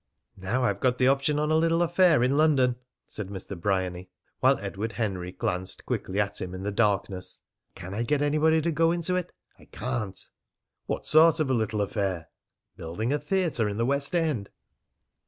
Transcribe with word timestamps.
"Now, 0.41 0.63
I've 0.63 0.79
got 0.79 0.97
the 0.97 1.07
option 1.07 1.37
on 1.37 1.51
a 1.51 1.55
little 1.55 1.83
affair 1.83 2.23
in 2.23 2.35
London," 2.35 2.75
said 3.05 3.27
Mr. 3.27 3.55
Bryany, 3.55 4.09
while 4.39 4.57
Edward 4.57 4.93
Henry 4.93 5.31
glanced 5.31 5.85
quickly 5.85 6.19
at 6.19 6.41
him 6.41 6.55
in 6.55 6.63
the 6.63 6.71
darkness, 6.71 7.39
"and 7.67 7.75
can 7.75 7.93
I 7.93 8.01
get 8.01 8.19
anybody 8.23 8.63
to 8.63 8.71
go 8.71 8.91
into 8.91 9.13
it? 9.15 9.31
I 9.59 9.65
can't." 9.65 10.19
"What 10.87 11.05
sort 11.05 11.39
of 11.39 11.51
a 11.51 11.53
little 11.53 11.81
affair?" 11.81 12.29
"Building 12.77 13.13
a 13.13 13.19
theatre 13.19 13.69
in 13.69 13.77
the 13.77 13.85
West 13.85 14.15
End." 14.15 14.49